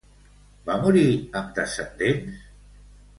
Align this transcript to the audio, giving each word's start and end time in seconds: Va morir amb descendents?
Va 0.69 0.77
morir 0.85 1.03
amb 1.41 1.51
descendents? 1.59 2.41